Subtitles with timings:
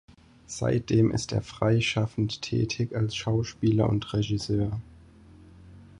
[0.47, 4.79] Seitdem ist er freischaffend tätig als Schauspieler und Regisseur.